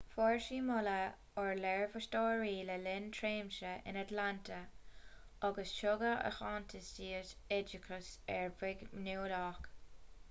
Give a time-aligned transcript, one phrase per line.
[0.11, 4.57] fuair ​​sí moladh ó léirmheastóirí le linn a tréimhse in atlanta
[5.51, 9.65] agus tugadh aitheantas di as oideachas uirbeach nuálach